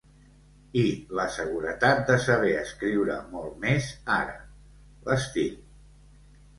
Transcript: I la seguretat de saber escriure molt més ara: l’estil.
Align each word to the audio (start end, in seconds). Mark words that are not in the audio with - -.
I 0.83 0.85
la 1.19 1.25
seguretat 1.35 2.01
de 2.09 2.17
saber 2.25 2.55
escriure 2.63 3.21
molt 3.37 3.63
més 3.69 3.93
ara: 4.19 4.37
l’estil. 5.07 5.57